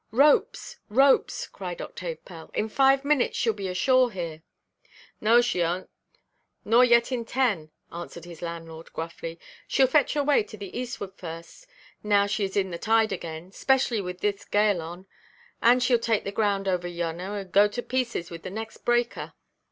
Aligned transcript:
"Ropes, 0.09 0.79
ropes!" 0.89 1.45
cried 1.45 1.79
Octave 1.79 2.25
Pell; 2.25 2.49
"in 2.55 2.69
five 2.69 3.05
minutes 3.05 3.37
sheʼll 3.37 3.55
be 3.55 3.67
ashore 3.67 4.11
here." 4.11 4.41
"No, 5.21 5.41
she 5.41 5.61
'ont, 5.61 5.91
nor 6.65 6.83
yet 6.83 7.11
in 7.11 7.23
ten," 7.23 7.69
answered 7.91 8.25
his 8.25 8.41
landlord, 8.41 8.91
gruffly; 8.93 9.39
"sheʼll 9.69 9.89
fetch 9.89 10.15
away 10.15 10.41
to 10.41 10.57
the 10.57 10.75
eastward 10.75 11.13
first, 11.17 11.67
now 12.01 12.25
she 12.25 12.43
is 12.43 12.57
in 12.57 12.71
the 12.71 12.79
tide 12.79 13.11
again, 13.11 13.51
specially 13.51 14.01
with 14.01 14.21
this 14.21 14.43
gale 14.43 14.81
on; 14.81 15.05
and 15.61 15.81
sheʼll 15.81 16.01
take 16.01 16.23
the 16.23 16.31
ground 16.31 16.67
over 16.67 16.87
yonner, 16.87 17.37
and 17.37 17.51
go 17.51 17.67
to 17.67 17.83
pieces 17.83 18.31
with 18.31 18.41
the 18.41 18.49
next 18.49 18.77
breaker." 18.77 19.33